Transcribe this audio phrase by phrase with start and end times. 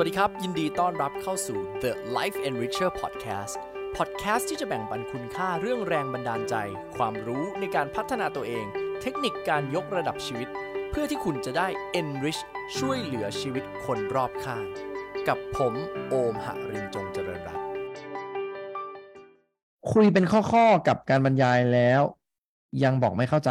[0.00, 3.54] วัสดีครับ ยินดีต้อนรับเข้าสู่ The Life Enricher Podcast
[3.96, 6.54] Podcast ที่จะแบ่งปันคุณค่าเรื่องแรงบันดาลใจ
[6.96, 8.66] ความรู้ในการพัฒนาตัวเอง
[9.00, 10.48] เทคนิคการยกระดับชีวิต
[10.90, 11.68] เพื่อที่คุณจะได้
[12.00, 12.40] enrich
[12.78, 14.64] ช่วยเหลือชีวิตคนรอบข้าง
[15.28, 15.74] กับผม
[16.08, 17.58] โอมหรินจงเจริญรัต
[19.92, 22.02] คุยเป็นข้อๆกับการบรรยายแล้ว
[22.84, 23.50] ยังบอกไม่เข้าใจ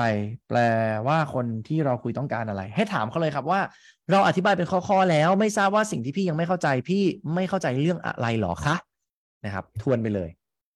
[0.49, 0.59] แปล
[1.07, 3.61] ว่าคนที่เราคุยต้องการอะไร ให้ถามเขาเลยครับว่า
[4.11, 7.03] เราอธิบายเป็นข้อๆแล้วไม่ทราบว่าสิ่งที่พี่ยังไม่เข้าใจ พี่
[7.35, 8.75] ไม่เข้าใจเรื่องอะไรหรอคะ
[9.45, 10.29] นะครับ ทวนไปเลย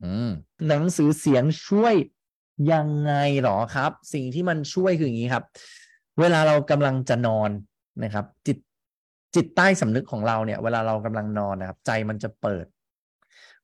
[0.03, 0.29] อืม
[0.67, 1.95] หนังสือเสียงช่วย
[2.71, 5.43] ยังไงหรอครับ สิ่งที่มันช่วยคืออย่างนี้ครับ
[6.20, 7.49] เวลาเรากำลังจะนอน
[8.03, 8.57] นะครับ จิต
[9.35, 12.65] จิตใต้สำนึกของเราเนี่ย เวลาเรากำลังนอนนะครับ ใจมันจะเปิด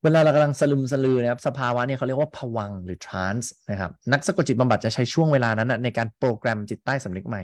[0.05, 7.43] เวลาเรากำลังสลึมสลือนะครับสภาวะเนี่ยเขาเรียกว่าผวังหรือ trance นะครับนักสะกดจิตบำบัดจะใช้ช่วงเวลานั้นนะในการโปรแกรมจิตใต้สำนึกใหม่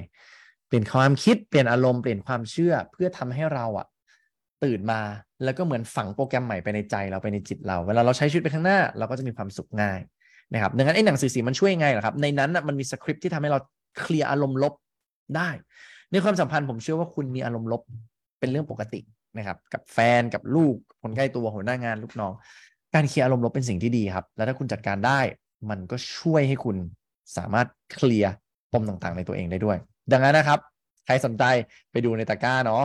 [0.68, 3.88] เปลี่ยนความคิดเปลี่ยนอารมณ์เปลี่ยนความเชื่อเพื่อทำให้เราอะ
[4.64, 5.02] ตื่นมา
[5.44, 10.00] แล้วก็เหมือนฝังโปรแกรมใหม่ไปในใจเราไปในจิตเรา เวลาเราใช้ชีวิตไปข้างหน้า เราก็จะมีความสุขง่าย
[10.54, 13.60] นะครับดังนั้นไอ้หนังสือสีมันช่วยยังไงเหรอครับ ในนั้นนะมันมีสคริปต์ที่ทำให้เรา
[14.00, 14.74] เคลียร์อารมณ์ลบ
[15.36, 15.50] ได้
[16.12, 17.82] ในความสัมพันธ์ผมเชื่อว่าคุณมีอารมณ์ลบ
[18.40, 19.00] เป็นเรื่องปกติ
[19.38, 22.34] นะครับกับแฟนกับลูกคนใกล้ตัวหัวหน้างานลูกน้อง
[22.96, 25.20] การเคลียร์อารมณ์ลบเป็นสิ่งที่ดีครับ แล้วถ้าคุณจัดการได้
[25.70, 26.76] มันก็ช่วยให้คุณ
[27.38, 28.32] สามารถเคลียร์
[28.74, 29.78] ปมต่างๆ ในตัวเองได้ด้วย
[30.12, 30.60] ดังนั้นนะครับ
[31.06, 31.44] ใครสนใจ
[31.92, 32.84] ไปดูในตะกร้าเนาะ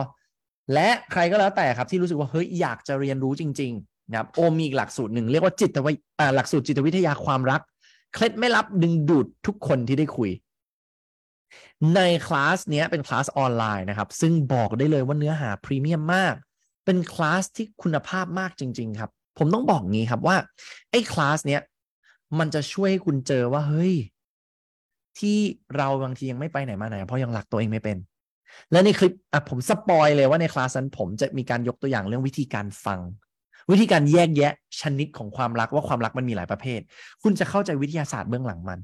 [0.73, 7.61] และใครก็แล้วแต่ครับที่รู้สึกว่าเฮ้ยอยากจะเรียนรู้จริงๆนะครับโอมีอีกหลักสูตรหนึ่งเรียกว่าจิตวิอ่าหลักสูตรจิตวิทยาความรัก
[8.13, 10.29] เคล็ดไม่ลับดึงดูดทุกคนที่ได้คุย
[11.95, 16.35] ในคลาสเนี้ยเป็นคลาสออนไลน์นะครับ ซึ่งบอกได้เลยว่าเนื้อหาพรีเมียมมาก
[16.85, 20.37] เป็นคลาสที่คุณภาพมากจริง ๆ ครับ ผมต้องบอกงี้ครับว่า
[20.91, 21.61] ไอ้คลาสเนี้ย
[22.39, 23.93] มันจะช่วยให้คุณเจอว่าเฮ้ย
[25.19, 25.37] ที่
[25.77, 27.97] เราบางทียังไม่ไปไหนมาไหน เพราะยังรักตัวเองไม่เป็น
[28.71, 32.99] และในคลิปอะผม spoil เลยว่าในคลาสนั้นผมจะมีการยกตัวอย่างเรื่องวิธีการฟัง
[33.71, 36.79] วิธีการแยกแยะชนิดของความรักว่าความรักมันมีหลายประเภท
[37.23, 38.79] คุณจะเข้าใจวิทยาศาสตร์เบื้องหลังมัน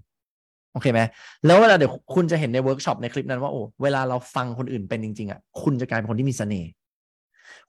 [0.74, 1.02] โอเคไหม
[1.46, 6.70] แล้วเวลาเดี๋ยวคุณจะเห็นในเวิร์กช็อปในคลิปนั้นว่าโอ้เวลาเราฟังคนอื่นเป็นจริงๆอะคุณจะกลายเป็นคนที่มีเสน่ห์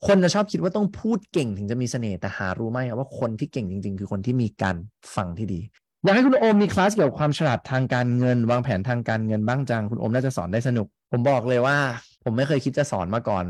[0.06, 4.76] คนจะชอบคิดว่าต้องพูดเก่งถึงจะมีเสน่ห์แต่หารู้ไหมครับว่าคนที่เก่งจริง ๆ คือคนที่มีการ
[5.14, 5.60] ฟังที่ดี
[6.04, 11.76] อยากให้คุณโอมมีคลาสเกี่ยวกับความฉลาดทางการเงิน วางแผนทางการเงินบ้างจัง คุณโอมน่าจะสอนได้สนุก ผมบอกเลยว่า
[12.24, 13.44] ผมไม่เคยคิดจะสอนมาก่อน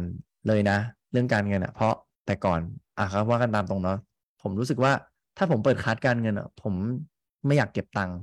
[0.49, 0.79] เลยนะ
[1.13, 1.95] เรื่องการเงินอะเพราะ
[2.27, 2.61] แต่ก่อน
[2.99, 3.99] อะครับว่ากันตามตรงเนาะ
[4.43, 4.93] ผมรู้สึกว่า
[5.37, 6.75] ถ้าผมเปิดคลาสการเงินอะผม
[7.47, 8.17] ไม่อยากเก็บตังค์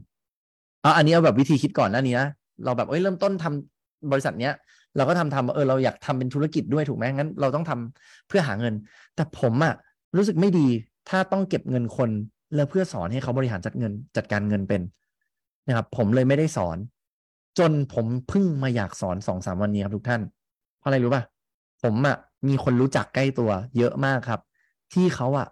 [0.81, 2.28] เอาอันนี้เอาแบบวิธีคิดก่อนหน้านี้นะ
[2.66, 4.53] เราแบบเอ้ยเริ่มต้นทำบริษัทเนี้ย
[4.97, 8.74] เราก็ทำทำเออเราอยากทำเป็นธุรกิจด้วยถูกไหมงั้น เราต้องทำเพื่อหาเงิน
[9.16, 9.74] แต่ผมอะ
[10.18, 10.68] รู้สึกไม่ดี
[11.09, 12.09] ถ้าต้องเก็บเงินคน
[12.56, 14.81] แล้วเพื่อสอนให้เขาบริหารจัดเงินจัดการเงินเป็น
[15.68, 16.78] นะครับ ผมเลยไม่ได้สอน
[17.59, 20.22] จนผมเพิ่งมาอยากสอนสองสามวันนี้ครับทุกท่าน
[20.80, 21.24] เพราะอะไรรู้ป่ะ
[21.84, 24.41] ผมอะมีคนรู้จักใกล้ตัว เยอะมากครับ
[24.94, 25.47] ที่เขาอะ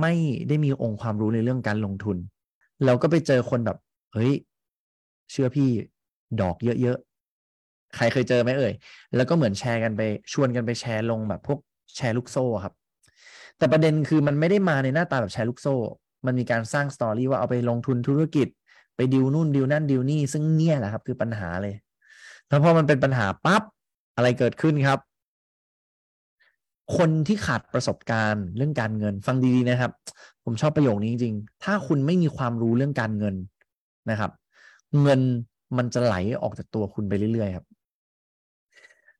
[0.00, 0.12] ไม่
[0.48, 2.16] ได้มีองค์ความรู้ในเรื่องการลงทุน
[2.84, 3.78] แล้วก็ไปเจอคนแบบ
[4.12, 4.32] เฮ้ย
[5.30, 5.70] เชื่อพี่
[6.40, 8.72] ดอกเยอะๆ ใครเคยเจอไหมเอ่ย
[9.16, 10.00] แล้วก็เหมือนแชร์กันไป
[10.32, 11.58] ชวนกันไปแชร์ลงแบบพวก
[11.96, 12.74] แชร์ลูกโซ่ครับ
[13.58, 15.74] แต่ประเด็นคือมันไม่ได้มาในหน้าตาแบบแชร์ลูกโซ่
[16.26, 18.48] มันมีการสร้างสตอรี่ว่าเอาไปลงทุนธุรกิจ
[18.96, 21.74] ไปดิวนู่นดิวนั่นดิวนี่ ซึ่งเนี่ยแหละครับ คือปัญหาเลย
[22.48, 23.62] แล้วพอมันเป็นปัญหาปั๊บ
[24.16, 24.98] อะไรเกิดขึ้นครับ
[26.96, 29.92] คนที่ขาดประสบการณ์เรื่องการเงิน ฟังดีๆนะครับ
[30.44, 33.34] ผมชอบประโยคนี้จริงๆ ถ้าคุณไม่มีความรู้เรื่องการเงิน
[34.10, 34.30] นะครับ
[35.02, 35.20] เงิน
[35.76, 37.66] มันจะไหลออกจากตัวคุณไปเรื่อยๆครับ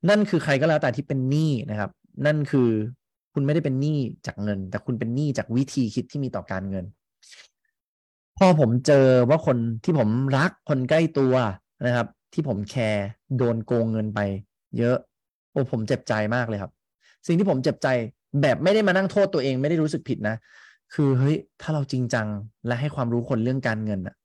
[0.08, 1.90] นั่นคือใครก็แล้วแต่ที่เป็นหนี้นะครับ
[2.26, 2.68] นั่นคือ
[3.32, 6.84] คุณไม่ได้เป็นหนี้จากเงิน แต่คุณเป็นหนี้จากวิธีคิดที่มีต่อการเงิน
[8.38, 11.34] พอผมเจอว่าคนที่ผมรักคนใกล้ตัว
[11.86, 14.20] นะครับ ที่ผมแคร์โดนโกงเงินไป
[14.78, 14.96] เยอะ
[15.52, 16.72] โอ้ผมเจ็บใจมากเลยครับ
[17.26, 17.88] สิ่งที่ผมเจ็บใจ
[18.42, 20.36] แบบไม่ได้มานั่งโทษตัวเองไม่ได้รู้สึกผิดนะ
[20.94, 22.26] คือเฮ้ยถ้าเราจริงจัง
[22.66, 24.16] และให้ความรู้คนเรื่องการเงินอะ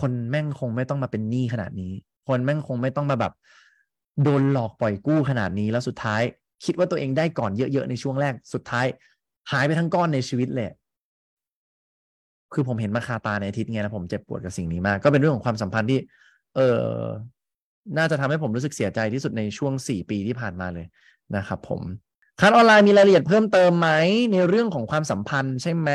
[0.00, 1.92] คนแม่งคงไม่ต้องมาเป็นหนี้ขนาดนี้
[2.28, 3.32] คนแม่งคงไม่ต้องมาแบบ
[4.22, 6.22] โดนหลอกปล่อยกู้ขนาดนี้แล้วสุดท้าย
[6.64, 8.86] คิดว่าตัวเองได้ก่อนเยอะๆในช่วงแรกสุดท้าย
[9.52, 10.68] หายไปทั้งก้อนในชีวิตเลย
[12.54, 15.98] คือผมเห็นมาคาตาในอาทิตย์ไงแล้วผมเจ็บปวดกับสิ่งนี้มาก ก็เป็นเรื่องของความสัมพันธ์ที่
[16.56, 16.86] เออ
[17.96, 20.86] น่าจะทำให้ผมรู้สึกเสียใจที่สุดในช่วงสี่ปีที่ผ่านมาเลย
[21.36, 21.82] นะครับผม
[22.40, 23.88] คันออนไลน์มีรายละเอียดเพิ่มเติมไหม
[24.32, 25.90] ในเรื่องของความสัมพันธ์ใช่ไหม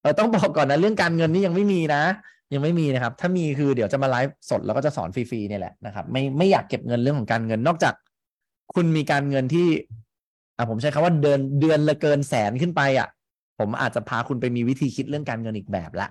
[0.00, 2.02] เออต้องบอกก่อนนะเรื่องการเงินนี่ยังไม่มีนะ
[2.54, 7.94] ยังไม่มีนะครับ ถ้ามีคือเดี๋ยวจะมาไลฟ์สดแล้วก็จะสอนฟรีๆเนี่ยแหละนะครับ ไม่ไม่อยากเก็บเงินเรื่องของการเงิน นอกจาก
[8.74, 9.68] คุณมีการเงินที่
[10.56, 13.08] อ่าผมใช้คำว่าเดือนเดือนละเกินแสนขึ้นไปอะ
[13.58, 16.08] ผมอาจจะพาคุณไปมีวิธีคิดเรื่องการเงินอีกแบบละ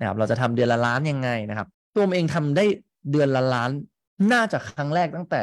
[0.00, 2.64] นะครับ เราจะทำเดือนละล้านยังไงนะครับ ตัวผมเองทำได้
[3.10, 3.70] เดือนละล้าน
[4.32, 5.42] น่าจะครั้งแรกตั้งแต่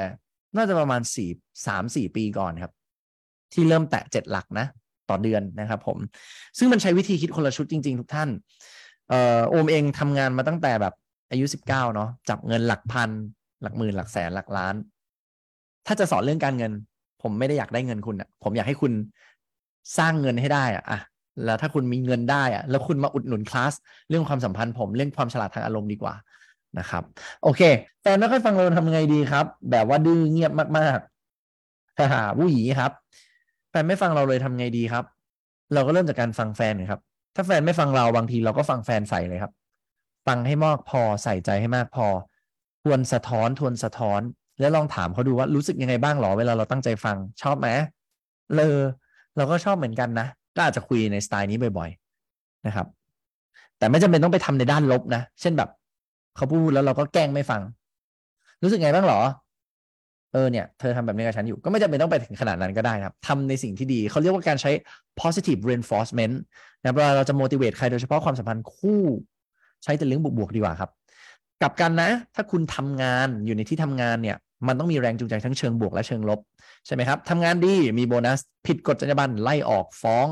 [0.56, 1.30] น่าจะประมาณสี่
[1.68, 2.72] สามสี่ปีก่อนครับ
[3.54, 4.66] ที่เริ่มแตะเจ็ดหลักนะ
[5.10, 5.98] ต่อเดือนนะครับ ผม
[6.58, 8.30] ซึ่งมันใช้วิธีคิดคนละชุดจริง ๆ ทุกท่าน
[9.12, 10.94] เอ่อโอมเองทำงานมาตั้งแต่แบบ
[11.32, 13.10] อายุสิบเก้าเนาะจับเงินหลักพัน
[13.62, 14.76] หลักหมื่นหลักแสนหลักล้าน
[15.88, 16.72] ถ้าจะสอนเรื่องการเงิน
[17.22, 18.94] ผมไม่ได้อยากได้เงินคุณอะผมอยากให้คุณ
[19.98, 21.00] สร้างเงินให้ได้อะอะ
[21.46, 23.74] แล้วถ้าคุณมีเงินได้อะแล้วคุณมาอุดหนุนคลาส
[24.10, 26.14] เรื่องความสัมพันธ์ผมเรื่องความฉลาดทางอารมณ์ดีกว่า
[26.80, 27.04] นะครับ
[27.44, 27.62] โอเค
[28.02, 32.92] แฟนไม่ค่อยฟังเราทำไงดีครับ แบบว่าดื้อเงียบมากๆฮ่าผู้หญิงครับ
[33.70, 35.06] แฟนไม่ฟังเราเลยทำไงดีครับ
[35.74, 37.02] เราก็เริ่มจากการฟังแฟนครับ
[37.36, 39.52] ถ้าแฟนไม่ฟังเราบางทีเราก็ฟังแฟนใส่เลยครับ
[40.28, 42.08] ฟังให้มากพอใส่ใจให้มากพอ
[42.84, 44.22] ทวนสะท้อนทวนสะท้อน
[44.60, 47.68] แล้วลองถามเขาดูว่ารู้สึกยังไงบ้างหรอเวลาเราตั้งใจฟังชอบไหม
[48.54, 48.78] เลอ
[49.38, 51.90] เราก็ชอบเหมือนกันนะก็อาจจะคุยในสไตล์นี้บ่อย
[52.28, 52.88] ๆนะครับ
[53.78, 55.70] แต่ไม่จำเป็นต้องไปทำในด้านลบนะ เช่นแบบ
[56.36, 57.62] เขาพูดแล้วเราก็แกล้งไม่ฟัง
[58.64, 59.22] รู้สึกไงบ้างหรอ
[60.34, 64.72] เออเนี่ยเธอทำแบบนี้กับฉันอยู่ก็ไม่จำเป็นต้องไปถึงขนาดนั้นก็ได้ครับทำในสิ่งที่ดีเขาเรียกว่าการใช้
[65.22, 66.36] positive reinforcement
[66.84, 69.04] นะเวลาเราจะ motivate ใครโดยเฉพาะความสัมพันธ์คู่
[69.84, 70.90] ใช้แต่เรื่องบวกๆดีกว่าครับ
[71.62, 74.38] กลับกันนะ ถ้าคุณทำงานอยู่ในที่ทำงานเนี่ย
[74.68, 76.40] มันต้องมีแรงจูงใจทั้งเชิงบวกและเชิงลบ
[76.86, 80.28] ใช่ไหมครับทำงานดีมีโบนัส ผิดกฎจรรยาบรรณไล่ออกฟ้อง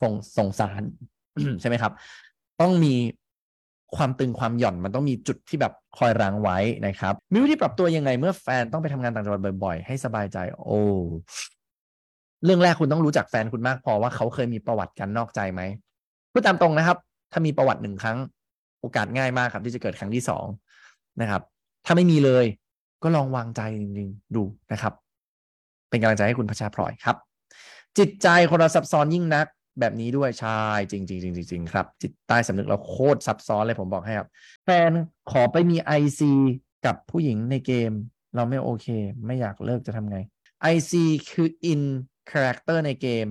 [0.00, 0.82] ส่งส่งสาร
[1.60, 1.92] ใช่ไหมครับ
[2.60, 2.94] ต้องมี
[3.96, 10.80] ความตึงความหย่อนมันต้องมีจุดที่แบบคอยรั้งไว้นะครับมีวิธีปรับตัวยังไงเมื่อแฟนต้องไปทำงานต่างจังหวัดบ่อยๆ ให้สบายใจ โอ้
[12.44, 15.60] เรื่องแรกคุณต้องรู้จักแฟนคุณมากพอว่าเขาเคยมีประวัติการนอกใจไหม
[16.32, 16.98] พูดตามตรงนะครับ
[17.32, 18.18] ถ้ามีประวัติหนึ่งครั้ง
[18.80, 20.44] โอกาสง่ายมากครับ ที่จะเกิดครั้งที่สอง
[21.20, 21.42] นะครับ
[21.86, 22.44] ถ้าไม่มีเลย
[23.02, 24.42] ก็ลองวางใจจริงๆดู
[24.72, 24.92] นะครับ
[25.88, 27.16] เป็นกำลังใจให้คุณพชาพลอยครับ
[27.98, 29.46] จิตใจคนเราซับซ้อนยิ่งนัก
[29.80, 34.28] แบบนี้ด้วยใช่จริงจริงจริงจริงครับ จิตใต้สำนึกเราโคตรซับซ้อนเลยผมบอกให้ครับ
[34.64, 34.90] แฟน
[35.30, 36.32] ขอไปมีไอซี
[36.86, 37.90] กับผู้หญิงในเกม
[38.36, 38.86] เราไม่โอเค
[39.26, 40.18] ไม่อยากเลิกจะทำไง
[40.74, 40.92] IC
[41.30, 41.82] คือ in
[42.30, 43.26] character ในเกม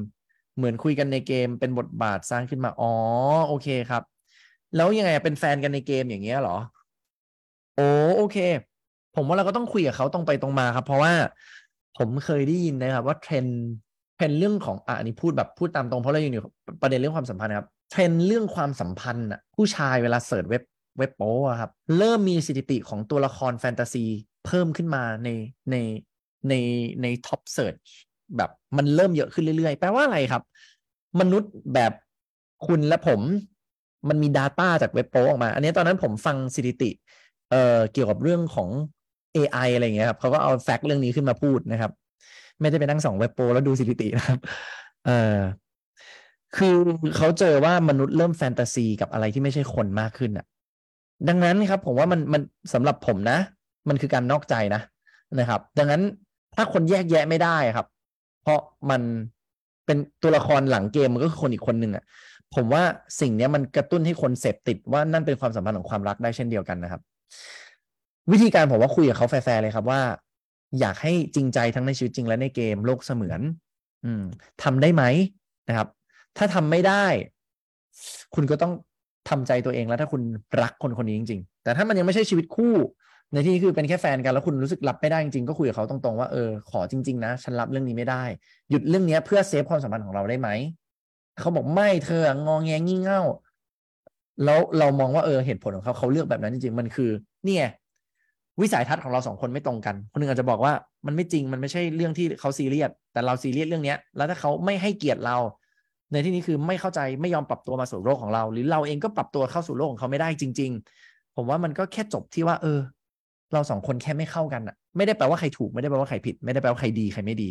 [0.56, 2.94] เหมือนคุยกันในเกมเป็นบทบาทสร้างขึ้นมา อ๋อ
[3.48, 4.04] โอเคครับ
[4.76, 6.58] แล้วยังไงเป็นแฟนกันในเกมอย่างเงี้ยเหรอ
[7.76, 8.38] โอ้โอเค
[9.16, 11.14] ผมว่าเราก็ต้องคุยกับเขาตรงไปตรงมาครับ เพราะว่า
[11.98, 13.46] ผมเคยได้ยินนะครับว่าเทรนด์ เท
[14.24, 16.38] รนด์เรื่องของอะอันนี้พูดแบบพูดตามตรงเพราะเราอยู่ใน
[16.82, 20.64] ประเด็นเรื่องความสัมพันธ์นะครับเทรนด์เรื่องความสัมพันธ์อะผู้ชายเวลา search เว็บ
[20.98, 21.32] เว็บโป้
[21.62, 24.06] ครับ เริ่มมีสถิติของตัวละครแฟนตาซี
[24.46, 25.30] เพิ่มขึ้นมาใน
[25.72, 25.76] ใน
[26.50, 26.54] ใน
[27.02, 27.74] ใน top search
[28.38, 30.44] แบบมันเริ่มเยอะขึ้นเรื่อยๆ แปลว่าอะไรครับ
[31.20, 31.94] มนุษย์แบบ
[32.68, 33.22] คุณและผม
[34.10, 36.90] มันมี Data จากเว็บโป้ออกมา อันนี้ตอนนั้นผมฟังสถิติ
[37.52, 38.70] เอ่อเกี่ยวกับเรื่องของ
[39.36, 41.92] AI อะไรอย่างเงี้ยครับเขาก็เอา fact เรื่องนี้ขึ้นมาพูดนะครับ
[42.62, 44.40] ไม่ได้ไปนั่งส่องเว็บโป้แล้วดูสถิตินะครับ
[45.06, 45.40] เออ
[46.58, 46.76] คือ
[47.18, 50.46] เขาเจอว่ามนุษย์เริ่มแฟนตาซีกับอะไรที่ไม่ใช่คนมากขึ้นอะ
[51.28, 52.42] ดังนั้นครับ ผมว่ามันมัน
[52.74, 53.38] สำหรับผมนะ
[53.90, 54.82] มันคือการนอกใจนะ
[55.40, 56.02] นะครับ ดังนั้น
[56.56, 57.88] ถ้าคนแยกแยะไม่ได้ครับ
[58.44, 58.60] เพราะ
[58.90, 59.02] มัน
[59.86, 62.04] เป็นตัวละครหลังเกมมันก็คือคนอีกคนหนึ่งอะ
[62.56, 62.84] ผมว่า
[63.22, 67.02] สิ่งนี้มันกระตุ้นให้คนเสพติดว่านั่นเป็นความสัมพันธ์ของความรักได้เช่นเดียวกันนะครับ
[68.32, 70.02] วิธีการผมว่าคุยกับเขาแฟร์เลยครับว่า
[70.80, 73.42] อยากให้จริงใจทั้งในชีวิตจริงและในเกมโลกเสมือน
[74.06, 74.24] อืม
[74.64, 75.04] ทำได้ไหม
[75.68, 75.88] นะครับ
[76.38, 77.06] ถ้าทำไม่ได้
[78.36, 78.74] คุณก็ต้อง
[79.30, 80.22] ทำใจตัวเองแล้วถ้าคุณ
[80.62, 82.76] รักคนคนนี้จริง ๆ แต่ถ้ามันยังไม่ใช่ชีวิตคู่
[83.34, 88.24] ในที่นี้คือเป็นแค่แฟนกันแล้วคุณรู้สึกรับไม่ได้จริงๆก็คุยกับเขาตรงๆว่าเออขอจริงๆนะฉันรับเรื่องนี้ไม่ได้
[88.70, 90.50] หยุดเรื่องนี้เพื่อเซฟความสัมพันธ์ของเราได้ไหม
[91.40, 93.22] เขาบอกไม่เธององแงงี่เง่า
[94.46, 97.10] แล้วเรามองว่าเออเหตุผลของเขาเขาเลือกแบบนั้นจริง ๆ มันคือ
[97.46, 97.66] เนี่ย
[98.62, 100.74] วิสัยทัศน์ของเราสองคนไม่ตรงกัน คนหนึ่งอาจจะบอกว่า
[101.06, 105.38] มันไม่จริงมันไม่ใช่เรื่องที่เขาซีเรียสแต่เราซีเรียสเรื่องเนี้ยแล้วถ้าเขาไม่ให้เกียรติเรา
[106.12, 110.72] ในที่นี้คือไม่เข้าใจไม่ยอมปรับตัวมาสู่โลกของเรา หรือเราเองก็ปรับตัวเข้าสู่โลกของเขาไม่ได้จริง
[111.04, 112.80] ๆ ผมว่ามันก็แค่จบที่ว่า เออ
[113.54, 117.50] เราสองคนแค่ไม่เข้ากันอะไม่ได้แปลว่าใครถูกไม่ได้แปลว่าใครผิด ไม่ได้แปลว่าใครดีใครไม่ดี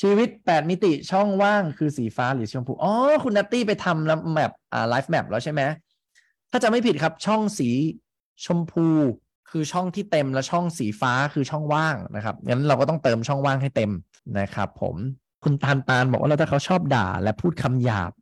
[0.00, 5.62] ชีวิตแปดมิติช่องว่างคือสีฟ้าหรือชมพูอ๋อคุณนัตตี้ไปทำแล้ว map อ่า life map แล้วใช่ไหม
[6.50, 7.68] ถ้าจำไม่ผิดครับช่องสี
[8.44, 8.86] ชมพู
[9.54, 13.90] คือช่องที่เต็มและช่องสีฟ้าคือช่องว่างนะครับงั้นเราก็ต้องเติมช่องว่างให้เต็ม
[14.38, 14.96] นะครับ ผม
[15.44, 18.12] คุณตาลตาลบอกว่าแล้วถ้าเขาชอบด่า และพูดคำหยาบ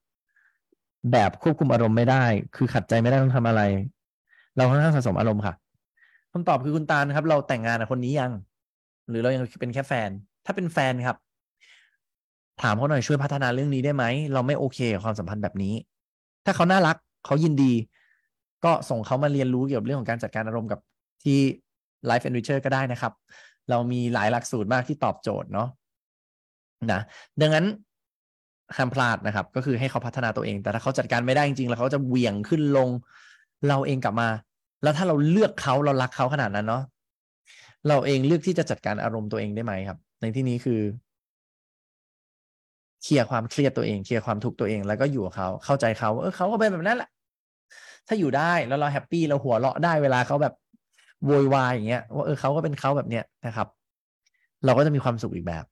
[1.13, 2.25] แบบควบคุมอารมณ์ไม่ได้
[2.57, 3.63] คือขัดใจไม่ได้ต้องทำอะไร
[4.57, 5.55] เราค่อนข้างสะสมอารมณ์ค่ะ
[6.33, 8.33] คำตอบคือคุณตาลครับ เราแต่งงานกับคนนี้ยัง
[9.09, 10.11] หรือเรายังเป็นแค่แฟน
[10.47, 11.17] ถ้าเป็นแฟนครับ
[12.63, 15.75] ถามเขาหน่อยช่วยพัฒนาเรื่องนี้ได้ไหมเราไม่โอเคกับความสัมพันธ์แบบนี้
[16.45, 16.97] ถ้าเขาน่ารัก
[17.27, 17.73] เขายินดี
[18.65, 20.81] ก็ส่งเขามาเรียนรู้เกี่ยวกับเรื่องของการจัดการอารมณ์กับ
[21.25, 21.39] ที่
[22.09, 23.13] Life Enricher ก็ได้นะครับ
[23.71, 25.69] เรามีหลายหลักสูตรมากที่ตอบโจทย์เนาะ
[26.93, 27.01] นะ
[27.41, 27.67] ดังนั้น
[28.77, 32.89] ห้ามพลาดนะครับ ก็คือให้เขาพัฒนาตัวเอง แต่ถ้าเขาจัดการไม่ได้จริงๆ แล้วเขาจะเหวี่ยงขึ้นลง
[33.69, 34.29] เราเองกลับมา
[34.83, 36.83] แล้วถ้าเราเลือกเขาเรารักเขาขนาดนั้นเนาะ
[37.89, 40.81] เราเองเลือกที่จะจัดการอารมณ์ตัวเองได้ไหมครับ ในที่นี้คือ
[43.03, 47.11] เคลียร์ความเครียดตัวเองเคลียร์ความทุกข์ตัวเองแล้วก็อยู่กับเขาเข้าใจเขาเออเขาก็เป็นแบบนั้นแหละ
[48.07, 50.55] ถ้าอยู่ได้แล้วเรา happy เราหัวเราะได้เวลาเขาแบบ
[51.27, 53.69] โวยวายอย่างเงี้ยว่าเออเขาก็เป็นเขาแบบเนี้ยนะครับ
[54.65, 55.65] เราก็จะมีความสุขอีกแบบ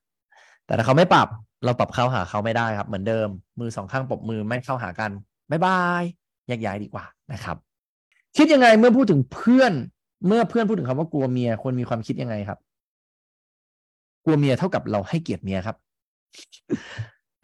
[0.66, 1.28] แต่ถ้าเขาไม่ปรับ
[1.64, 3.28] เราปรับเข้าหาเขาไม่ได้ครับ เหมือนเดิม
[3.60, 5.10] มือสองข้างปรบมือไม่เข้าหากัน
[5.50, 6.02] bye bye
[6.46, 7.56] แยกย้ายดีกว่านะครับ
[8.36, 9.72] คิดยังไงเมื่อพูดถึงเพื่อน
[10.26, 12.58] เมื่อเพื่อนพูดถึงคำว่ากลัวเมียควรมีความคิดยังไงครับ
[14.24, 15.76] กลัวเมียเท่ากับเราให้เกียรติเมียครับ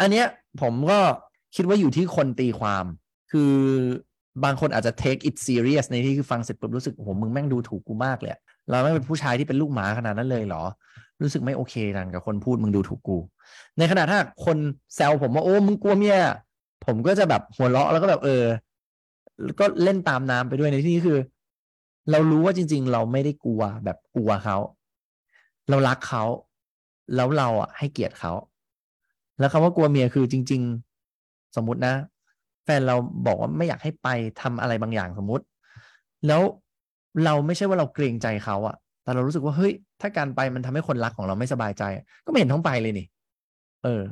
[0.01, 0.27] อันเนี้ย
[0.61, 0.99] ผมก็
[1.57, 2.85] คิดว่าอยู่ที่คนตีความ
[3.33, 3.55] คือ
[4.45, 8.33] บางคนอาจจะ take it serious ในที่คือฟังเสร็จปุ๊บรู้สึกโอ้โหมึงแม่งดูถูกกูมากเลย
[8.71, 10.63] เราไม่เป็นผู้ชายที่เป็นลูกหมาขนาดนั้นเลยเหรอ
[11.23, 13.19] รู้สึกไม่โอเคนันกับคนพูดมึงดูถูกกู
[13.79, 14.57] ในขณะถ้าคน
[14.95, 16.19] แซวผมว่าโอ้มึงกลัวเมีย
[16.87, 18.45] ผมก็จะแบบหัวเราะแล้วก็แบบเออ
[19.61, 21.19] ก็เล่นตามน้ำไปด้วยในที่นี้คือ
[22.11, 24.57] เรารู้ว่าจริง ๆ เราไม่ได้กลัวแบบกลัวเขา
[25.71, 26.25] เรารักเขา
[27.15, 28.33] แล้วเราอะให้เกียรติเขา
[29.39, 30.63] แล้วคำว่ากลัวเมียคือจริง
[31.09, 31.95] ๆ สมมตินะ
[32.65, 34.09] แฟนเราบอกว่าไม่อยากให้ไป
[34.41, 35.45] ทำอะไรบางอย่างสมมติ
[36.27, 36.43] แล้ว
[37.25, 41.83] เราไม่ใช่ว่าเราเกรงใจเขาอะแต่เรารู้สึกว่าเฮ้ยถ้าการไปมันทำให้คนรักของเราไม่สบายใจ
[42.27, 43.07] ก็ไม่เห็นต้องไปเลยนี่
[43.85, 44.03] เออ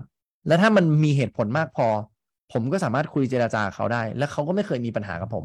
[0.47, 1.87] แล้วถ้ามันมีเหตุผลมากพอ
[2.53, 5.45] ผมก็สามารถคุยเจราจาเขาได้ แล้วเขาก็ไม่เคยมีปัญหากับผม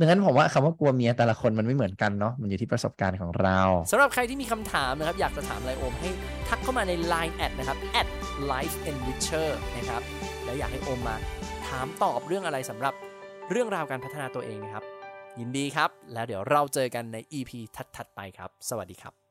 [0.00, 6.10] ดังนั้นผมว่าคำว่ากลัวเมียแต่ละคนมันไม่เหมือนกันเนาะมันอยู่ที่ประสบการณ์ของเราสำหรับใครที่มีคำถามนะครับ อยากจะถามไรโอมให้
[6.48, 8.08] ทักเข้ามาใน Line แอดนะครับ at
[8.52, 10.02] life enricher นะครับ
[10.44, 11.16] แล้วอยากให้โอมมา
[11.68, 12.94] ถามตอบเรื่องอะไรสำหรับ
[13.50, 14.84] เรื่องราวการพัฒนาตัวเองนะครับ
[15.38, 17.50] ยินดีครับ แล้วเดี๋ยวเราเจอกันใน EP
[17.96, 19.27] ถัดๆไปครับ สวัสดีครับ